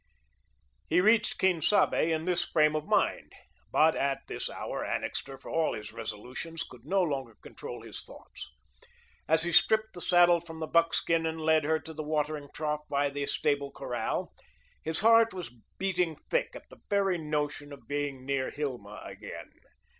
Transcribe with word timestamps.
He 0.89 0.99
reached 0.99 1.37
Quien 1.37 1.61
Sabe 1.61 1.93
in 2.11 2.25
this 2.25 2.43
frame 2.43 2.75
of 2.75 2.87
mind. 2.87 3.33
But 3.71 3.95
at 3.95 4.21
this 4.27 4.49
hour, 4.49 4.83
Annixter, 4.83 5.37
for 5.37 5.51
all 5.51 5.73
his 5.73 5.93
resolutions, 5.93 6.63
could 6.63 6.85
no 6.87 7.03
longer 7.03 7.35
control 7.43 7.83
his 7.83 8.03
thoughts. 8.03 8.49
As 9.27 9.43
he 9.43 9.51
stripped 9.51 9.93
the 9.93 10.01
saddle 10.01 10.41
from 10.41 10.59
the 10.59 10.65
buckskin 10.65 11.27
and 11.27 11.39
led 11.39 11.65
her 11.65 11.77
to 11.81 11.93
the 11.93 12.01
watering 12.01 12.49
trough 12.51 12.81
by 12.89 13.11
the 13.11 13.27
stable 13.27 13.69
corral, 13.69 14.33
his 14.81 15.01
heart 15.01 15.35
was 15.35 15.51
beating 15.77 16.15
thick 16.31 16.55
at 16.55 16.67
the 16.71 16.81
very 16.89 17.19
notion 17.19 17.71
of 17.71 17.87
being 17.87 18.25
near 18.25 18.49
Hilma 18.49 19.03
again. 19.05 19.51